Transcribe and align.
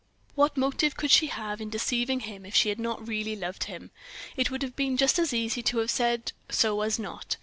What 0.33 0.57
motive 0.57 0.97
could 0.97 1.11
she 1.11 1.27
have 1.27 1.59
had 1.59 1.61
in 1.61 1.69
deceiving 1.69 2.21
him 2.21 2.43
if 2.43 2.55
she 2.55 2.69
had 2.69 2.79
not 2.79 3.07
really 3.07 3.35
loved 3.35 3.65
him? 3.65 3.91
It 4.35 4.49
would 4.49 4.63
have 4.63 4.75
been 4.75 4.97
just 4.97 5.19
as 5.19 5.31
easy 5.31 5.61
to 5.61 5.77
have 5.77 5.91
said 5.91 6.31
so 6.49 6.81
as 6.81 6.97
not. 6.97 7.37